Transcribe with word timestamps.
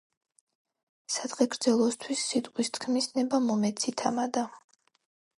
სადღეგრძელოსთვის 1.15 2.23
სიტყვის 2.29 2.73
თქმის 2.77 3.09
ნება 3.19 3.41
მომეცი, 3.49 3.93
თამადა 4.03 4.47